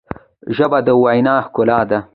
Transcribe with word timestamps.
ژبه 0.55 0.79
د 0.87 0.89
وینا 1.03 1.35
ښکلا 1.45 1.79
ده. 1.89 1.99